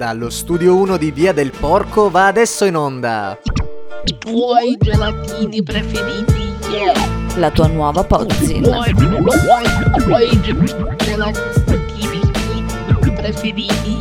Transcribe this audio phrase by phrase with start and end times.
[0.00, 3.38] Dallo studio 1 di Via del Porco va adesso in onda.
[4.06, 6.54] I tuoi gelatini preferiti.
[6.70, 7.36] Yeah.
[7.36, 8.62] La tua nuova I Pozzin.
[8.62, 8.94] tuoi, i
[10.02, 10.40] tuoi
[10.96, 12.20] gelatini
[13.14, 14.00] preferiti.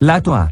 [0.00, 0.50] Lato A.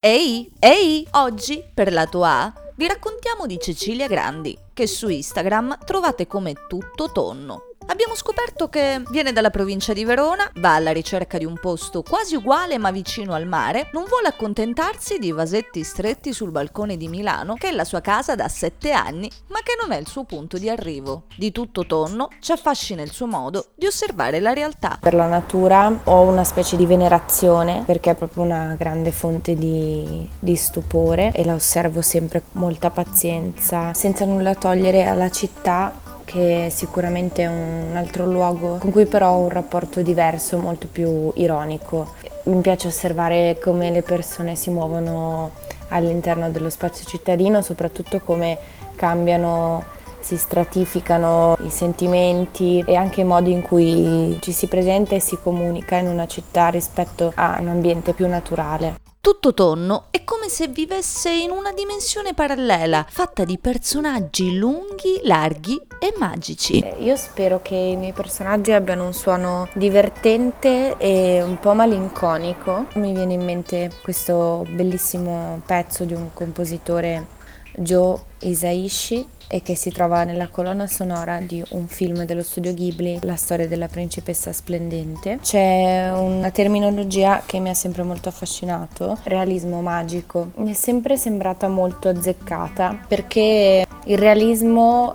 [0.00, 6.26] Ehi, ehi, oggi per Lato A vi raccontiamo di Cecilia Grandi, che su Instagram trovate
[6.26, 7.65] come tutto tonno.
[7.88, 12.34] Abbiamo scoperto che viene dalla provincia di Verona, va alla ricerca di un posto quasi
[12.34, 17.54] uguale ma vicino al mare, non vuole accontentarsi di vasetti stretti sul balcone di Milano,
[17.54, 20.58] che è la sua casa da sette anni, ma che non è il suo punto
[20.58, 21.24] di arrivo.
[21.36, 24.98] Di tutto tonno ci affascina il suo modo di osservare la realtà.
[25.00, 30.28] Per la natura ho una specie di venerazione perché è proprio una grande fonte di,
[30.40, 36.68] di stupore e la osservo sempre con molta pazienza, senza nulla togliere alla città che
[36.70, 42.12] sicuramente è un altro luogo con cui però ho un rapporto diverso, molto più ironico.
[42.42, 45.52] Mi piace osservare come le persone si muovono
[45.88, 48.58] all'interno dello spazio cittadino, soprattutto come
[48.96, 49.84] cambiano
[50.20, 55.38] si stratificano i sentimenti e anche i modi in cui ci si presenta e si
[55.40, 59.05] comunica in una città rispetto a un ambiente più naturale.
[59.26, 65.84] Tutto tonno è come se vivesse in una dimensione parallela, fatta di personaggi lunghi, larghi
[65.98, 66.78] e magici.
[66.78, 72.86] Eh, Io spero che i miei personaggi abbiano un suono divertente e un po' malinconico.
[72.94, 77.26] Mi viene in mente questo bellissimo pezzo di un compositore
[77.74, 83.18] Joe Isaishi e che si trova nella colonna sonora di un film dello studio Ghibli,
[83.22, 85.38] La storia della principessa splendente.
[85.40, 90.50] C'è una terminologia che mi ha sempre molto affascinato, realismo magico.
[90.56, 95.14] Mi è sempre sembrata molto azzeccata perché il realismo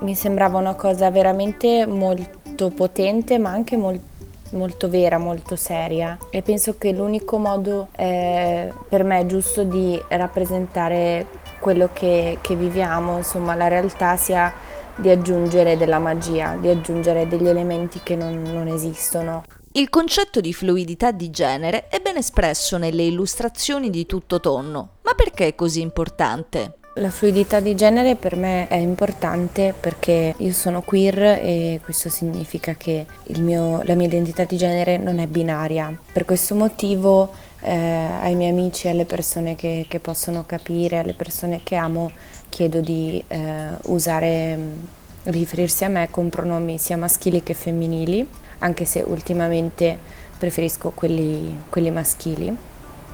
[0.00, 4.14] mi sembrava una cosa veramente molto potente ma anche molto
[4.50, 11.26] molto vera, molto seria e penso che l'unico modo eh, per me giusto di rappresentare
[11.66, 14.54] quello che, che viviamo, insomma la realtà sia
[14.94, 19.42] di aggiungere della magia, di aggiungere degli elementi che non, non esistono.
[19.72, 24.98] Il concetto di fluidità di genere è ben espresso nelle illustrazioni di tutto tonno.
[25.02, 26.76] Ma perché è così importante?
[26.98, 32.72] La fluidità di genere per me è importante perché io sono queer e questo significa
[32.72, 33.04] che
[33.36, 35.94] mio- la mia identità di genere non è binaria.
[36.10, 41.60] Per questo motivo eh, ai miei amici, alle persone che, che possono capire, alle persone
[41.62, 42.12] che amo,
[42.48, 44.88] chiedo di eh, usare, mh,
[45.24, 48.26] riferirsi a me con pronomi sia maschili che femminili,
[48.60, 49.98] anche se ultimamente
[50.38, 52.56] preferisco quelli, quelli maschili.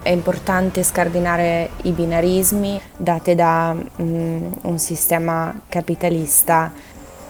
[0.02, 6.72] È importante scardinare i binarismi date da mm, un sistema capitalista,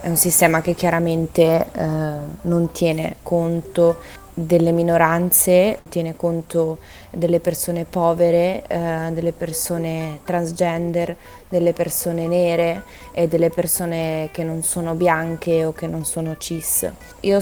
[0.00, 1.84] è un sistema che chiaramente eh,
[2.40, 3.98] non tiene conto
[4.32, 6.78] delle minoranze, tiene conto
[7.10, 11.14] delle persone povere, eh, delle persone transgender,
[11.50, 16.90] delle persone nere e delle persone che non sono bianche o che non sono cis.
[17.20, 17.38] Io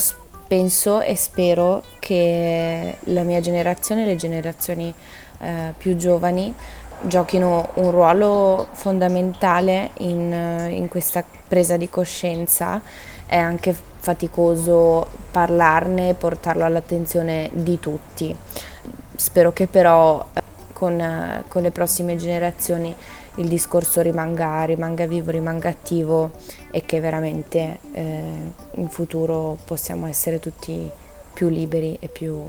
[0.51, 4.93] penso e spero che la mia generazione, le generazioni
[5.39, 6.53] eh, più giovani,
[7.03, 12.83] giochino un ruolo fondamentale in, eh, in questa presa di coscienza.
[13.27, 18.37] È anche faticoso parlarne e portarlo all'attenzione di tutti.
[19.15, 22.93] Spero che però eh, con, eh, con le prossime generazioni
[23.41, 26.33] il discorso rimanga, rimanga vivo, rimanga attivo
[26.71, 28.23] e che veramente eh,
[28.73, 30.89] in futuro possiamo essere tutti
[31.33, 32.45] più liberi e più,